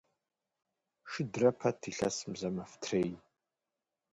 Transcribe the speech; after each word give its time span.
Шыдрэ 1.11 1.49
пэт 1.59 1.79
илъэсым 1.89 2.33
зэ 2.39 2.49
мэфтрей. 2.55 3.11